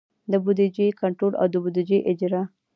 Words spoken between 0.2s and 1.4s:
د بودیجې کنټرول